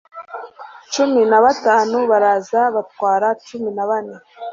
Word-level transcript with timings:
cumi 0.93 1.21
na 1.31 1.39
batanu 1.45 1.97
baraza 2.11 2.59
batwara 2.75 3.27
cumi 3.45 3.69
na 3.75 3.83
bane 3.89 4.15